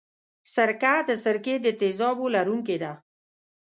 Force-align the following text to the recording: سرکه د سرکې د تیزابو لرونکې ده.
سرکه 0.53 0.93
د 1.09 1.11
سرکې 1.23 1.55
د 1.61 1.67
تیزابو 1.81 2.25
لرونکې 2.35 2.77
ده. 2.83 2.91